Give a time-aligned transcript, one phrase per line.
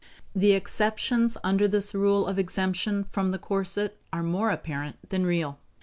[0.35, 5.59] The exceptions under this rule of exemption from the corset are more apparent than real.